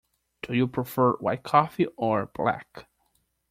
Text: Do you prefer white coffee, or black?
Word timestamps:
Do 0.41 0.55
you 0.55 0.65
prefer 0.67 1.11
white 1.17 1.43
coffee, 1.43 1.85
or 1.95 2.25
black? 2.33 2.87